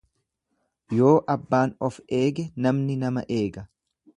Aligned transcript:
Yoo 0.99 1.11
abbaan 1.33 1.75
of 1.89 2.01
eege 2.21 2.49
namni 2.67 2.99
nama 3.05 3.25
eega. 3.41 3.69